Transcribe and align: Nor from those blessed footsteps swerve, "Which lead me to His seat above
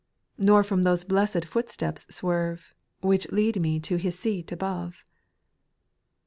Nor 0.39 0.63
from 0.63 0.81
those 0.81 1.03
blessed 1.03 1.45
footsteps 1.45 2.07
swerve, 2.09 2.73
"Which 3.01 3.31
lead 3.31 3.61
me 3.61 3.79
to 3.81 3.97
His 3.97 4.17
seat 4.17 4.51
above 4.51 5.03